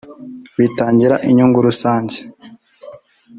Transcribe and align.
bitangira 0.57 1.15
inyungu 1.29 1.57
rusange 1.67 2.17